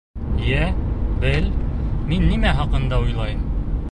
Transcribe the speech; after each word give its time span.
—Йә, 0.51 0.61
бел, 1.25 1.51
мин 2.13 2.27
нимә 2.31 2.57
хаҡында 2.61 3.03
уйлайым? 3.05 3.49